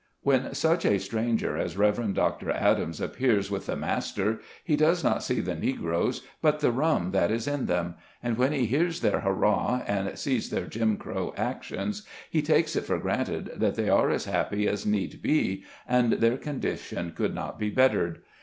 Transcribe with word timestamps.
When 0.23 0.55
such 0.55 0.83
a 0.83 0.97
stranger 0.97 1.55
as 1.59 1.77
Rev. 1.77 2.15
Dr. 2.15 2.49
Adams 2.49 2.99
appears 2.99 3.51
with 3.51 3.67
the 3.67 3.75
master, 3.75 4.39
he 4.63 4.75
does 4.75 5.03
not 5.03 5.21
see 5.21 5.41
the 5.41 5.53
Negroes, 5.53 6.23
but 6.41 6.59
the 6.59 6.71
rum 6.71 7.11
that 7.11 7.29
is 7.29 7.47
in 7.47 7.67
them; 7.67 7.93
and 8.23 8.35
when 8.35 8.51
he 8.51 8.65
hears 8.65 9.01
their 9.01 9.19
hurrah, 9.19 9.83
and 9.85 10.17
sees 10.17 10.49
their 10.49 10.65
Jim 10.65 10.97
Crow 10.97 11.35
actions, 11.37 12.01
he 12.31 12.41
takes 12.41 12.75
it 12.75 12.85
for 12.85 12.97
granted 12.97 13.51
that 13.57 13.75
they 13.75 13.89
are 13.89 14.09
as 14.09 14.25
happy 14.25 14.67
as 14.67 14.87
need 14.87 15.21
be, 15.21 15.65
and 15.87 16.13
their 16.13 16.37
condition 16.37 17.11
could 17.15 17.35
not 17.35 17.59
be 17.59 17.69
bettered. 17.69 18.23